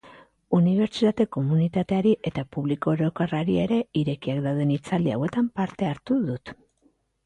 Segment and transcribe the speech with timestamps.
[0.59, 6.61] Unibertsitate komunitateari eta publiko orokorrari ere irekiak dauden hitzaldi hauetan parte hartu dut.